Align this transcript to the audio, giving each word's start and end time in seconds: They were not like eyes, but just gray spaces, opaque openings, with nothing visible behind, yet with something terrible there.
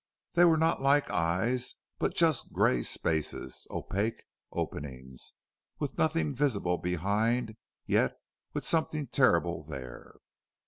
They 0.33 0.45
were 0.45 0.57
not 0.57 0.81
like 0.81 1.11
eyes, 1.11 1.75
but 1.99 2.15
just 2.15 2.51
gray 2.51 2.81
spaces, 2.81 3.67
opaque 3.69 4.23
openings, 4.51 5.33
with 5.77 5.95
nothing 5.99 6.33
visible 6.33 6.79
behind, 6.79 7.55
yet 7.85 8.17
with 8.51 8.65
something 8.65 9.05
terrible 9.05 9.61
there. 9.63 10.15